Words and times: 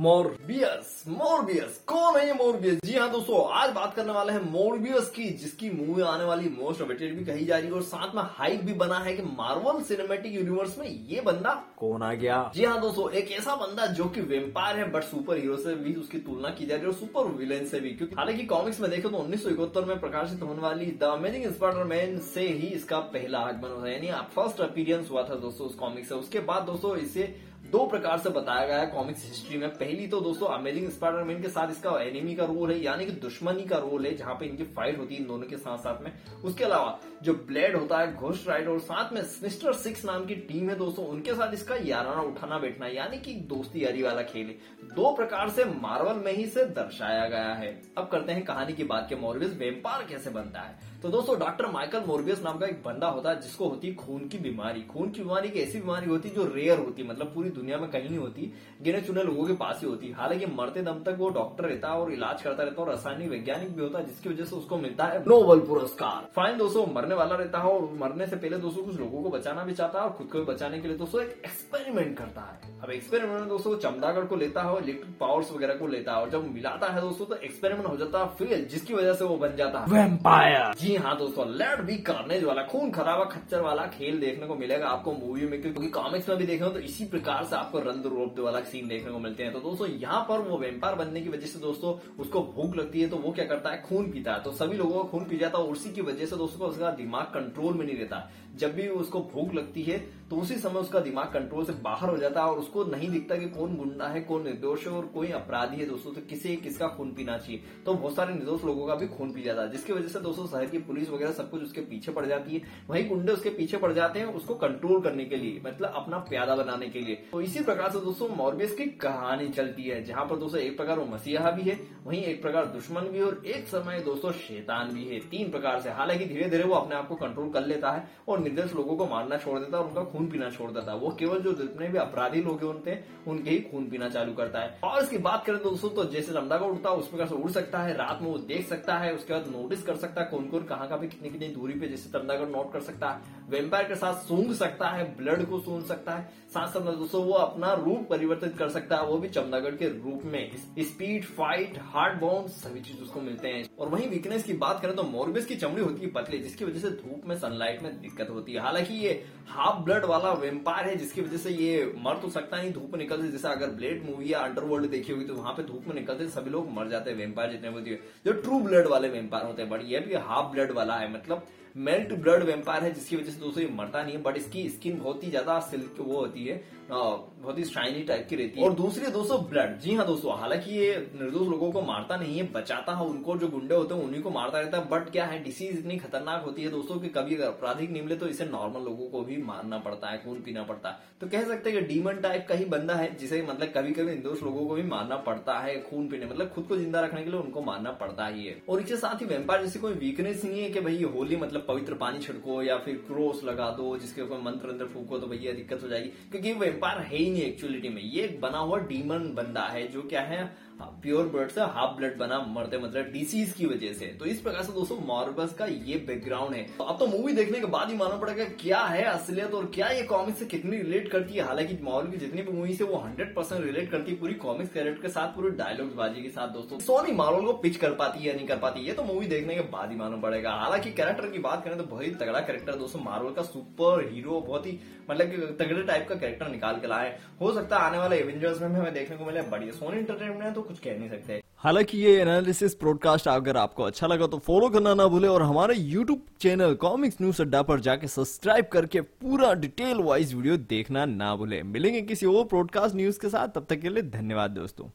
Morbius 0.00 1.04
Morbius, 1.08 1.76
कौन 1.86 2.16
है 2.16 2.26
ये 2.26 2.32
मोरबियस? 2.32 2.80
जी 2.84 2.96
हाँ 2.96 3.10
दोस्तों, 3.10 3.36
आज 3.50 3.70
बात 3.74 3.94
करने 3.94 4.12
वाले 4.12 4.32
हैं 4.32 4.40
मोरबियस 4.52 5.08
की, 5.10 5.28
जिसकी 5.34 5.70
मूवी 5.70 6.02
आने 6.02 6.24
वाली 6.24 6.48
मोस्ट 6.48 6.82
अवेटेड 6.82 7.16
भी 7.18 7.24
कही 7.24 7.44
जा 7.44 7.58
रही 7.58 7.66
है 7.66 7.72
और 7.72 7.82
साथ 7.82 8.14
में 8.14 8.22
हाइप 8.38 8.64
भी 8.64 8.72
बना 8.74 8.98
है 8.98 9.14
कि 9.16 9.22
मार्वल 9.38 9.82
सिनेमेटिक 9.82 10.34
यूनिवर्स 10.34 10.76
में 10.78 10.86
ये 10.86 11.20
बंदा 11.20 11.54
कौन 11.78 12.02
आ 12.02 12.12
गया? 12.14 12.52
जी 12.54 12.64
हाँ 12.64 12.80
दोस्तों, 12.80 13.10
एक 13.10 13.32
ऐसा 13.32 13.54
बंदा 13.56 13.86
जो 13.86 14.04
कि 14.04 14.20
वेम्पायर 14.20 14.78
है 14.78 14.90
बट 14.92 15.04
सुपर 15.04 15.36
हीरो 15.36 15.56
से 15.56 15.74
भी 15.74 15.94
उसकी 15.94 16.18
तुलना 16.18 16.50
की 16.50 16.66
जा 16.66 16.74
रही 16.74 16.84
है 16.84 16.90
और 16.90 16.94
सुपर 16.94 17.32
विलेन 17.38 17.66
से 17.66 17.80
भी। 17.80 17.90
क्योंकि 17.90 18.14
हालाँकि 18.14 18.46
कॉमिक्स 18.46 18.80
में 18.80 18.90
देखो 18.90 19.08
तो 19.08 19.16
उन्नीस 19.16 19.42
सौ 19.44 19.50
इकहत्तर 19.50 19.84
में 19.84 19.98
प्रकाशित 20.00 20.42
होने 20.42 20.62
वाली 20.62 20.86
द 21.00 21.12
अमेजिंग 21.12 21.50
स्पाइडर 21.54 21.84
मैन 21.86 22.18
से 22.34 22.48
ही 22.48 22.74
इसका 22.76 22.98
पहला 23.16 23.38
आगमन 23.38 23.76
हुआ 23.80 23.88
यानी 23.88 24.12
फ़र्स्ट 24.36 24.60
अपीरियंस 24.60 25.10
हुआ 25.10 25.22
था 25.22 25.34
दोस्तों 25.40 25.66
उस 25.66 25.74
कॉमिक 25.74 26.06
से। 26.06 26.14
उसके 26.14 26.40
बाद 26.52 26.62
दोस्तों 26.62 26.96
इसे 26.98 27.34
दो 27.64 27.86
प्रकार 27.86 28.18
से 28.18 28.30
बताया 28.30 28.66
गया 28.66 28.78
है 28.78 28.86
कॉमिक्स 28.86 29.24
हिस्ट्री 29.24 29.58
में। 29.58 29.68
पहली 29.70 30.06
तो 30.06 30.20
दोस्तों 30.20 30.48
अमेजिंग 30.48 30.88
स्पाइडरमैन 30.90 31.40
के 31.42 31.48
साथ 31.48 31.70
इसका 31.70 31.90
एनिमी 32.02 32.34
का 32.34 32.44
रोल 32.44 32.72
है, 32.72 32.78
यानी 32.82 33.06
कि 33.06 33.12
दुश्मनी 33.12 33.64
का 33.64 33.78
रोल 33.78 34.06
है, 34.06 34.14
जहाँ 34.16 34.34
पे 34.34 34.46
इनकी 34.46 34.64
फाइट 34.64 34.98
होती 34.98 35.14
है 35.14 35.20
इन 35.20 35.26
दोनों 35.26 35.46
के 35.46 35.56
साथ 35.56 35.78
साथ 35.78 36.02
में। 36.02 36.12
उसके 36.44 36.64
अलावा, 36.64 36.98
जो 37.22 37.34
ब्लेड 37.48 37.76
होता 37.76 37.98
है 37.98 38.14
घोस्ट 38.14 38.48
राइडर 38.48 38.70
और 38.70 38.78
साथ 38.78 39.12
में 39.12 39.20
मिस्टर 39.42 39.72
सिक्स 39.72 40.04
नाम 40.04 40.24
की 40.26 40.34
टीम 40.34 40.70
है 40.70 40.76
दोस्तों, 40.76 41.06
उनके 41.06 41.34
साथ 41.34 41.54
इसका 41.54 41.76
याराना 41.84 42.22
उठाना 42.22 42.58
बैठना, 42.58 42.86
यानी 42.86 43.18
कि 43.18 43.34
दोस्ती 43.48 43.84
यारी 43.84 44.02
वाला 44.02 44.22
खेल 44.22 44.46
है। 44.46 44.94
दो 44.94 45.14
प्रकार 45.16 45.50
से 45.50 45.64
मार्वल 45.64 46.22
में 46.24 46.32
ही 46.32 46.46
से 46.46 46.64
दर्शाया 46.64 47.26
गया 47.28 47.52
है। 47.54 47.70
अब 47.98 48.08
करते 48.08 48.32
हैं 48.32 48.44
कहानी 48.44 48.72
की 48.72 48.84
बात 48.84 49.06
के 49.08 49.16
मोरबियस 49.16 49.56
वेम्पायर 49.58 50.06
कैसे 50.06 50.30
बनता 50.30 50.60
है। 50.60 50.94
तो 51.02 51.08
दोस्तों 51.08 51.38
डॉक्टर 51.38 51.66
माइकल 51.66 52.02
मोरबियस 52.06 52.42
नाम 52.42 52.58
का 52.58 52.66
एक 52.66 52.82
बंदा 52.82 53.06
होता 53.06 53.30
है, 53.30 53.40
जिसको 53.40 53.68
होती 53.68 53.88
है 53.88 53.94
खून 53.94 54.28
की 54.28 54.38
बीमारी। 54.38 54.82
खून 54.82 55.10
की 55.10 55.22
बीमारी 55.22 55.50
की 55.50 55.60
ऐसी 55.60 55.80
बीमारी 55.80 56.08
होती 56.08 56.28
है 56.28 56.34
जो 56.34 56.44
रेयर 56.54 56.78
होती 56.78 57.02
है 57.02 57.08
मतलब 57.08 57.32
पूरी 57.34 57.45
दुनिया 57.50 57.78
में 57.78 57.88
कहीं 57.90 58.08
नहीं 58.08 58.18
होती 58.18 58.52
गिने 58.82 59.00
चुने 59.00 59.22
लोगों 59.22 59.46
के 59.46 59.52
पास 59.54 59.80
ही 59.82 59.88
होती। 59.88 60.10
हालाँकि 60.12 60.46
मरते 60.52 60.82
दम 60.82 61.02
तक 61.04 61.16
वो 61.18 61.28
डॉक्टर 61.30 61.64
रहता 61.64 61.88
है 61.88 62.00
और 62.00 62.12
इलाज 62.12 62.42
करता 62.42 62.62
रहता 62.62 62.80
है 62.80 62.86
और 62.86 62.92
रासायनिक 62.92 63.30
वैज्ञानिक 63.30 63.74
भी 63.76 63.82
होता 63.82 64.00
जिसकी 64.02 64.28
वजह 64.28 64.44
से 64.44 64.56
उसको 64.56 64.76
मिलता 64.78 65.04
है 65.04 65.20
नोबल 65.20 65.60
पुरस्कार। 65.66 66.28
फाइन 66.36 66.58
दोस्तों 66.58 66.86
मरने 66.94 67.14
वाला 67.14 67.36
रहता 67.36 67.58
है 67.58 67.70
और 67.70 67.88
मरने 68.00 68.26
से 68.26 68.36
पहले 68.36 68.58
दोस्तों 68.58 68.82
कुछ 68.84 68.98
लोगों 69.00 69.22
को 69.22 69.30
बचाना 69.30 69.64
भी 69.64 69.74
चाहता 69.74 69.98
है 69.98 70.04
और 70.04 70.12
खुद 70.12 70.28
को 70.32 70.38
भी 70.38 70.44
बचाने 70.44 70.80
के 70.80 70.88
लिए 70.88 70.96
दोस्तों 70.96 71.22
एक 71.22 71.42
एक्सपेरिमेंट 71.44 72.16
करता 72.18 72.40
है। 72.42 72.74
अब 72.82 72.90
एक्सपेरिमेंट 72.92 73.40
में 73.40 73.48
दोस्तों 73.48 73.76
चमदागढ़ 73.78 74.24
को 74.24 74.36
लेता 74.36 74.62
है 74.62 74.76
इलेक्ट्रिक 74.78 75.14
पावर्स 75.20 75.52
वगैरह 75.52 75.74
को 75.74 75.86
लेता 75.86 76.12
है 76.12 76.20
और 76.20 76.30
जब 76.30 76.50
मिलाता 76.54 76.92
है 76.92 77.00
दोस्तों 77.00 77.26
तो 77.26 77.36
एक्सपेरिमेंट 77.36 77.86
हो 77.86 77.96
जाता 77.96 78.18
है 78.18 78.28
फेल 78.36 78.64
जिसकी 78.66 78.94
वजह 78.94 79.14
से 79.14 79.24
वो 79.24 79.36
बन 79.36 79.56
जाता 79.56 79.80
है। 79.80 79.92
वेम्पायर 79.92 80.74
जी 80.78 80.94
हाँ 80.96 81.16
दोस्तों 81.18 81.48
लेट 81.52 81.80
भी 81.80 81.96
कार्नेज 82.04 82.44
वाला 82.44 82.62
खून 82.66 82.90
खराबा 82.90 83.24
खच्चर 83.26 83.60
वाला 83.60 83.86
खेल 83.88 84.20
देखने 84.20 84.46
को 84.46 84.54
मिलेगा 84.56 84.88
आपको 84.88 85.12
मूवी 85.14 85.46
में 85.46 85.60
क्योंकि 85.62 85.88
कॉमिक्स 85.90 86.28
में 86.28 86.38
भी 86.38 86.46
देखे 86.46 86.70
तो 86.70 86.78
इसी 86.80 87.04
प्रकार 87.06 87.35
से 87.44 87.56
आपको 87.56 87.78
रंद 87.80 88.06
रोप 88.06 88.38
वाला 88.38 88.60
सीन 88.62 88.88
देखने 88.88 89.12
को 89.12 89.18
मिलते 89.18 89.42
हैं। 89.42 89.52
तो 89.52 89.60
दोस्तों, 89.60 89.88
यहाँ 89.88 90.20
पर 90.20 90.40
वो 90.40 90.58
वेम्पायर 90.58 90.94
बनने 90.94 91.20
की 91.20 91.28
वजह 91.28 91.46
से 91.46 91.58
दोस्तों, 91.58 91.94
उसको 92.18 92.40
भूख 92.54 92.76
लगती 92.76 93.00
है 93.00 93.08
तो 93.08 93.16
वो 93.16 93.32
क्या 93.32 93.44
करता 93.44 93.70
है? 93.70 93.82
खून 93.82 94.10
पीता 94.10 94.32
है। 94.32 94.42
तो 94.42 94.52
सभी 94.54 94.76
लोगों 94.76 94.94
को 94.94 95.04
खून 95.08 95.24
पी 95.24 95.38
जाता 95.38 95.58
है 95.58 95.64
उसी 95.66 95.92
की 95.92 96.00
वजह 96.02 96.26
से 96.26 96.36
दोस्तों, 96.36 96.68
उसका 96.68 96.90
दिमाग 96.92 97.24
कंट्रोल 97.34 97.74
में 97.74 97.86
नहीं 97.86 97.96
रहता। 97.96 98.28
जब 98.56 98.74
भी 98.74 98.86
उसको 98.88 99.20
भूख 99.32 99.54
लगती 99.54 99.82
है 99.82 99.98
तो 100.30 100.36
उसी 100.36 100.54
समय 100.54 100.80
उसका 100.80 101.00
दिमाग 101.00 101.26
कंट्रोल 101.26 101.64
से 101.64 101.72
बाहर 101.82 102.08
हो 102.10 102.16
जाता 102.18 102.42
है 102.42 102.50
और 102.50 102.58
उसको 102.58 102.84
नहीं 102.84 103.08
दिखता 103.10 103.36
कि 103.36 103.48
कौन 103.48 103.76
गुंडा 103.76 104.06
है, 104.06 104.20
कौन 104.20 104.42
निर्दोष 104.44 104.86
है 104.86 104.92
और 104.92 105.06
कोई 105.06 105.28
अपराधी 105.30 105.76
है 105.76 105.86
दोस्तों 105.86 106.12
तो 106.12 106.20
किसे, 106.20 106.54
किसका 106.56 106.86
खून 106.88 107.12
पीना 107.14 107.36
चाहिए? 107.38 107.60
तो 107.86 107.94
बहुत 107.94 108.14
सारे 108.16 108.34
निर्दोष 108.34 108.64
लोगों 108.64 108.86
का 108.86 108.94
भी 108.94 109.06
खून 109.08 109.32
पी 109.32 109.42
जाता 109.42 109.62
है, 109.62 109.70
जिसकी 109.72 109.92
वजह 109.92 110.08
से 110.08 110.20
दोस्तों, 110.20 110.46
शहर 110.46 110.66
की 110.66 110.78
पुलिस 110.80 111.10
वगैरह 111.10 111.32
सब 111.32 111.50
कुछ 111.50 111.62
उसके 111.62 111.80
पीछे 111.82 112.12
पड़ 112.12 112.24
जाती 112.26 112.54
है। 112.54 112.62
वही 112.88 113.02
गुंडे 113.04 113.32
उसके 113.32 113.50
पीछे 113.50 113.76
पड़ 113.76 113.92
जाते 113.92 114.18
हैं 114.18 114.26
उसको 114.34 114.54
कंट्रोल 114.56 115.00
करने 115.02 115.24
के 115.24 115.36
लिए 115.36 115.60
मतलब 115.66 115.92
अपना 115.96 116.18
प्यादा 116.28 116.56
बनाने 116.56 116.88
के 116.88 117.00
लिए। 117.00 117.22
तो 117.32 117.40
इसी 117.40 117.60
प्रकार 117.60 117.90
से 117.90 118.00
दोस्तों 118.00 118.28
मॉर्बियस 118.28 118.74
की 118.74 118.84
कहानी 118.96 119.48
चलती 119.48 119.82
है, 119.82 120.02
जहाँ 120.04 120.24
पर 120.24 120.36
दोस्तों 120.36 120.60
एक 120.60 120.76
प्रकार 120.76 120.98
वो 120.98 121.04
मसीहा 121.06 121.50
भी 121.50 121.62
है, 121.62 121.78
वहीं 122.04 122.22
एक 122.22 122.40
प्रकार 122.42 122.66
दुश्मन 122.66 123.08
भी 123.08 123.20
और 123.20 123.42
एक 123.46 123.66
समय 123.68 124.00
दोस्तों 124.00 124.32
शैतान 124.32 124.92
भी 124.92 125.04
है। 125.04 125.18
तीन 125.20 125.50
प्रकार 125.50 125.80
से, 125.80 125.90
हालाँकि 125.90 126.24
धीरे 126.24 126.48
धीरे 126.50 126.64
वो 126.64 126.74
अपने 126.74 126.94
आप 126.96 127.08
को 127.08 127.14
कंट्रोल 127.14 127.50
कर 127.50 127.66
लेता 127.66 127.90
है, 127.90 128.06
और 128.28 128.38
निर्देश 128.38 128.74
लोगों 128.74 128.96
को 128.96 129.06
मारना 129.06 129.36
छोड़ 129.36 129.58
देता 129.58 129.76
है, 129.76 129.82
और 129.82 129.88
उनका 129.88 130.02
खून 130.02 130.26
पीना 130.26 130.50
छोड़ 130.50 130.70
देता 130.70 130.92
है। 130.92 130.98
वो 130.98 131.10
केवल 131.10 131.40
जो 131.40 131.52
जितने 131.52 131.88
भी 131.88 131.98
अपराधी 131.98 132.42
लोग 132.42 132.62
होते 132.62 132.90
हैं 132.90 133.24
उनके 133.26 133.50
ही 133.50 133.58
खून 133.62 133.88
पीना 133.90 134.08
चालू 134.08 134.32
करता 134.32 134.60
है। 134.60 134.78
और 134.84 135.02
इसकी 135.02 135.18
बात 135.18 135.44
करें 135.44 135.58
दोस्तों 135.62 135.90
तो 135.90 136.04
जैसे 136.04 136.32
लंबा 136.32 136.58
का 136.58 136.66
उड़ता 136.66 136.90
है, 136.90 136.96
उस 136.96 137.08
प्रकार 137.08 137.26
से 137.26 137.34
उड़ 137.34 137.50
सकता 137.50 137.78
है, 137.78 137.96
रात 137.96 138.22
में 138.22 138.30
वो 138.30 138.38
देख 138.38 138.66
सकता 138.68 138.98
है, 138.98 139.14
उसके 139.14 139.32
बाद 139.32 139.46
नोटिस 139.52 139.82
कर 139.82 139.96
सकता 139.96 140.20
है 140.20 140.28
कौन 140.30 140.48
कौन 140.48 140.64
कहाँ 140.64 140.88
का 140.88 140.96
भी 140.96 141.08
कितनी 141.08 141.30
कितनी 141.30 141.48
दूरी 141.48 141.78
पे 141.80 141.88
जैसे 141.88 142.10
तमदागढ़ 142.10 142.48
नोट 142.48 142.72
कर 142.72 142.80
सकता 142.82 143.10
है। 143.10 143.34
वेम्पायर 143.50 143.88
के 143.88 143.94
साथ 143.94 144.22
सूंघ 144.22 144.52
सकता 144.54 144.88
है 144.88 145.04
ब्लड 145.16 145.44
को 145.44 145.58
सूंघ 145.60 145.82
सकता 145.84 146.12
है। 146.12 146.28
साथ 146.48 146.68
साथ 146.68 146.80
दोस्तों 146.88 147.15
वो 147.20 147.32
अपना 147.32 147.72
रूप 147.74 148.06
परिवर्तित 148.10 148.56
कर 148.58 148.68
सकता 148.68 148.96
है, 148.96 149.06
वो 149.06 149.18
भी 149.18 149.28
चमदागढ़ 149.28 149.74
के 149.74 149.88
रूप 149.88 150.22
में। 150.24 150.50
स्पीड 150.80 151.24
फाइट 151.26 151.78
हार्ड 151.84 152.20
बाउंड 152.20 152.48
सभी 152.48 152.80
चीज़ 152.80 153.02
उसको 153.02 153.20
मिलते 153.20 153.48
हैं। 153.48 153.64
और 153.78 153.88
वहीं 153.88 154.08
वीकनेस 154.08 154.42
की 154.42 154.52
बात 154.54 154.80
करें 154.82 154.94
तो 154.96 155.02
मोरबिस 155.02 155.46
की 155.46 155.56
चमड़ी 155.56 155.82
होती 155.82 156.02
है 156.02 156.10
पतली, 156.12 156.38
जिसकी 156.38 156.64
वजह 156.64 156.80
से 156.80 156.90
धूप 156.92 157.26
में 157.26 157.36
सनलाइट 157.38 157.82
में 157.82 158.00
दिक्कत 158.00 158.30
होती 158.30 158.52
है। 158.52 158.60
हालाँकि 158.60 158.94
ये 158.96 159.12
हाफ़ 159.48 159.82
ब्लड 159.84 160.04
वाला 160.04 160.32
वेम्पायर 160.34 160.88
है, 160.88 160.96
जिसकी 160.96 161.20
वजह 161.20 161.36
से 161.36 161.50
ये 161.50 161.84
मर 161.98 162.16
तो 162.16 162.28
सकता 162.30 162.56
नहीं, 162.56 162.72
धूप 162.72 162.90
में 162.92 162.98
निकलते 162.98 163.28
जैसे 163.28 163.48
अगर 163.48 163.70
ब्लेड 163.72 164.04
मूवी 164.04 164.32
या 164.32 164.38
अंडरवर्ल्ड 164.40 164.90
देखी 164.90 165.12
होगी 165.12 165.24
तो 165.24 165.34
वहाँ 165.34 165.52
पे 165.52 165.62
धूप 165.62 165.86
में 165.88 165.94
निकलते 165.94 166.28
सभी 166.30 166.50
लोग 166.50 166.70
मर 166.72 166.88
जाते 166.88 167.10
हैं 167.10 167.18
वेम्पायर 167.18 167.50
जितने 167.50 167.68
होती 167.68 167.90
है। 167.90 168.00
जो 168.26 168.32
ट्रू 168.32 168.60
ब्लड 168.60 168.86
वाले 168.86 169.08
वेम्पायर 169.08 169.46
होते 169.46 169.62
हैं 169.62 169.70
बट 169.70 169.84
ये 169.84 170.00
भी 170.00 170.14
हाफ़ 170.16 170.52
ब्लड 170.52 170.72
वाला 170.72 170.94
है 170.94 171.12
मतलब 171.12 171.46
मेल्ट 171.76 172.12
ब्लड 172.14 172.42
वेम्पायर 172.44 172.82
है, 172.82 172.92
जिसकी 172.92 173.16
वजह 173.16 173.30
से 173.30 173.40
दोस्तों 173.40 173.62
ये 173.62 173.68
मरता 173.74 174.02
नहीं 174.02 174.14
है 174.14 174.22
बट 174.22 174.36
इसकी 174.36 174.68
स्किन 174.70 174.98
बहुत 174.98 175.24
ही 175.24 175.30
ज़्यादा 175.30 175.58
सिल्क 175.62 175.96
वो 176.00 176.16
होती 176.16 176.44
है 176.44 176.64
बहुत 176.88 177.58
ही 177.58 177.64
शाइनी 177.64 178.02
टाइप 178.04 178.26
की 178.30 178.36
रहती 178.36 178.60
है। 178.60 178.66
और 178.66 178.74
दूसरी 178.74 179.06
दोस्तों 179.12 179.38
ब्लड 179.46 179.78
जी 179.80 179.94
हाँ 179.94 180.06
दोस्तों, 180.06 180.38
हालाँकि 180.38 180.70
ये 180.72 180.96
निर्दोष 181.14 181.48
लोगों 181.48 181.70
को 181.72 181.80
मारता 181.82 182.16
नहीं 182.16 182.36
है, 182.38 182.42
बचाता 182.52 182.92
है, 182.92 183.04
उनको 183.04 183.36
जो 183.36 183.48
गुंडे 183.48 183.74
होते 183.74 183.94
हैं, 183.94 184.02
उन्हीं 184.02 184.22
को 184.22 184.30
मारता 184.30 184.60
रहता 184.60 184.78
है 184.78 184.88
बट 184.88 185.10
क्या 185.12 185.24
है 185.26 185.42
डिसीज 185.44 185.78
इतनी 185.78 185.96
खतरनाक 185.98 186.44
होती 186.44 186.62
है 186.62 186.70
दोस्तों 186.70 186.98
कि 187.00 187.08
कभी 187.08 187.34
अगर 187.34 187.46
अपराधिक 187.46 187.90
निमले 187.90 188.16
तो 188.16 188.28
इसे 188.28 188.44
नॉर्मल 188.46 188.84
लोगों 188.84 189.08
को 189.10 189.22
भी 189.22 189.36
मारना 189.42 189.78
पड़ता 189.78 190.10
है, 190.10 190.22
खून 190.24 190.40
पीना 190.42 190.62
पड़ता 190.62 190.88
है। 190.88 191.14
तो 191.20 191.26
कह 191.28 191.44
सकते 191.44 191.70
हैं 191.70 191.80
कि 191.80 191.86
डीमन 191.86 192.20
टाइप 192.22 192.46
का 192.48 192.54
ही 192.54 192.64
बंदा 192.66 192.94
है, 192.94 193.14
जिसे 193.16 193.42
मतलब 193.42 193.72
कभी 193.76 193.92
कभी 193.92 194.06
निर्दोष 194.06 194.42
लोगों 194.42 194.66
को 194.66 194.74
भी 194.74 194.82
मारना 194.84 195.16
पड़ता 195.26 195.58
है, 195.58 195.80
खून 195.82 196.08
पीने 196.08 196.26
मतलब 196.26 196.52
खुद 196.54 196.66
को 196.66 196.76
ज़िंदा 196.76 197.00
रखने 197.00 197.24
के 197.24 197.30
लिए 197.30 197.40
उनको 197.40 197.62
मारना 197.62 197.90
पड़ता 197.96 198.26
ही 198.26 198.46
है। 198.46 198.56
और 198.68 198.80
इसके 198.80 198.96
साथ 198.96 199.20
ही 199.20 199.26
वेम्पायर 199.26 199.62
जैसे 199.62 199.78
कोई 199.78 199.92
वीकनेस 199.96 200.44
नहीं 200.44 200.62
है 200.62 200.70
कि 200.70 200.80
भाई 200.80 201.02
होली 201.14 201.36
मतलब 201.36 201.65
पवित्र 201.68 201.94
पानी 201.94 202.18
छिड़को 202.18 202.62
या 202.62 202.76
फिर 202.78 202.94
क्रोस 202.96 203.44
लगा 203.44 203.70
दो, 203.70 203.96
जिसके 203.96 204.22
ऊपर 204.22 204.38
मंत्र 204.38 204.68
अंदर 204.68 204.86
फूको 204.86 205.18
तो 205.18 205.26
भैया 205.26 205.52
दिक्कत 205.52 205.82
हो 205.82 205.88
जाएगी। 205.88 206.08
क्योंकि 206.30 206.52
वेम्पायर 206.52 206.98
है 206.98 207.16
ही 207.16 207.30
नहीं 207.30 207.42
एक्चुअलिटी 207.42 207.88
में। 207.88 208.02
ये 208.02 208.28
बना 208.42 208.58
हुआ 208.58 208.78
डीमन 208.78 209.32
बंदा 209.34 209.62
है, 209.62 209.86
जो 209.88 210.02
क्या 210.02 210.20
है 210.20 210.65
प्योर 210.80 211.26
ब्लड 211.26 211.50
से 211.50 211.60
हाफ़ 211.60 211.96
ब्लड 211.96 212.16
बना 212.18 212.38
मरते 212.48 212.78
मतलब 212.78 213.10
डिसीज 213.12 213.52
की 213.52 213.66
वजह 213.66 213.92
से। 213.92 214.06
तो 214.18 214.24
इस 214.24 214.40
प्रकार 214.40 214.62
से 214.62 214.72
दोस्तों 214.72 214.96
मॉर्बस 215.06 215.54
का 215.54 215.66
ये 215.66 215.96
बैकग्राउंड 216.06 216.54
है। 216.54 216.62
तो 216.78 216.84
अब 216.84 216.98
तो 216.98 217.06
मूवी 217.06 217.32
देखने 217.32 217.60
के 217.60 217.66
बाद 217.66 217.90
ही 217.90 217.96
मालूम 217.96 218.20
पड़ेगा 218.20 218.44
क्या 218.60 218.80
है 218.80 219.04
असलियत 219.04 219.54
और 219.54 219.70
क्या 219.74 219.88
ये 219.88 220.02
कॉमिक्स 220.04 220.38
से 220.38 220.46
कितनी 220.46 220.76
रिलेट 220.76 221.08
करती 221.10 221.34
है। 221.34 221.44
हालाँकि 221.44 221.78
मॉर्बल 221.82 222.10
की 222.10 222.16
जितनी 222.16 222.42
भी 222.42 222.52
मूवी 222.52 222.72
है, 222.72 222.84
वो 222.84 222.96
हंड्रेड 222.96 223.34
परसेंट 223.34 223.64
रिलेट 223.64 223.90
करती 223.90 224.12
है 224.12 224.18
पूरी 224.18 224.34
कॉमिक्स 224.36 224.72
कैरेक्टर 224.72 225.02
के 225.02 225.08
साथ, 225.08 225.34
पूरे 225.36 225.50
डायलॉग्स 225.52 225.94
बाजी 225.94 226.22
के 226.22 226.28
साथ 226.28 226.48
दोस्तों। 226.48 226.78
सोनी 226.80 227.12
मार्वल 227.12 227.44
को 227.44 227.52
पिच 227.58 227.76
कर 227.76 227.94
पाती 227.94 228.18
है 228.18 228.26
या 228.26 228.34
नहीं 228.34 228.46
कर 228.46 228.58
पाती 228.58 228.84
है 228.86 228.94
तो 228.94 229.04
मूवी 229.04 229.26
देखने 229.26 229.54
के 229.54 229.60
बाद 229.72 229.90
ही 229.90 229.96
मालूम 229.96 230.20
पड़ेगा। 230.20 230.50
हालाँकि 230.54 230.92
कैरेक्टर 230.92 231.30
की 231.30 231.38
बात 231.38 231.64
करें 231.64 231.78
तो 231.78 231.84
बहुत 231.84 232.04
ही 232.04 232.10
तगड़ा 232.16 232.40
कैरेक्टर 232.40 232.74
दोस्तों। 232.74 233.00
मार्वल 233.00 233.32
का 233.32 233.42
सुपर 233.44 234.08
हीरो 234.12 234.40
बहुत 234.40 234.66
ही 234.66 234.78
मतलब 235.10 235.56
तगड़े 235.60 235.82
टाइप 235.82 236.08
का 236.08 236.14
कैरेक्टर 236.14 236.48
निकाल 236.48 236.80
के 236.80 236.86
लाए 236.86 237.18
हो। 237.40 237.52
सकता 237.52 237.78
है 237.78 237.82
आने 237.82 237.98
वाले 237.98 238.16
एवेंजर्स 238.18 238.60
में 238.60 238.68
हमें 238.68 238.92
देखने 238.94 239.16
को 239.16 239.24
मिले, 239.24 239.42
बढ़िया। 239.44 239.72
सोनी 239.72 239.98
इंटरटेनमेंट 239.98 240.42
है 240.42 240.52
तो 240.52 240.62
कुछ 240.66 240.78
कह 240.78 240.98
नहीं 240.98 241.08
सकते। 241.08 241.42
हालाँकि 241.56 241.98
ये 241.98 242.16
एनालिसिस 242.20 242.78
ब्रॉडकास्ट 242.78 243.28
अगर 243.28 243.56
आपको 243.56 243.82
अच्छा 243.82 244.06
लगा 244.06 244.26
तो 244.26 244.38
फॉलो 244.38 244.68
करना 244.68 244.94
ना 244.94 245.06
भूले 245.06 245.28
और 245.28 245.42
हमारे 245.42 245.74
यूट्यूब 245.74 246.20
चैनल 246.40 246.74
कॉमिक्स 246.74 247.16
न्यूज़ 247.22 247.42
अड्डा 247.42 247.62
पर 247.62 247.80
जाके 247.80 248.08
सब्सक्राइब 248.08 248.66
करके 248.72 249.00
पूरा 249.00 249.52
डिटेल 249.54 250.02
वाइज 250.02 250.34
वीडियो 250.34 250.56
देखना 250.68 251.04
ना 251.06 251.34
भूले। 251.36 251.62
मिलेंगे 251.62 252.02
किसी 252.02 252.26
और 252.26 252.44
ब्रॉडकास्ट 252.44 252.96
न्यूज़ 252.96 253.20
के 253.20 253.28
साथ, 253.28 253.48
तब 253.48 253.66
तक 253.70 253.80
के 253.80 253.88
लिए 253.88 254.02
धन्यवाद 254.02 254.50
दोस्तों। 254.50 254.88